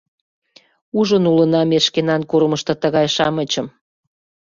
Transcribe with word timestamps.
Ужын 0.99 1.23
улына 1.31 1.61
ме 1.69 1.77
шкенан 1.85 2.21
курымышто 2.29 2.73
тыгай-шамычым! 2.81 3.67